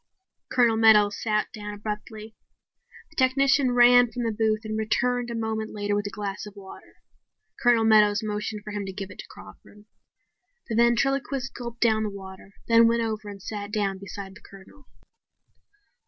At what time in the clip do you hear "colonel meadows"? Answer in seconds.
0.51-1.21, 7.61-8.23